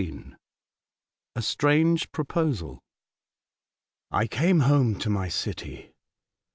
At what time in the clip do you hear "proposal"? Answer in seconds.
2.11-2.81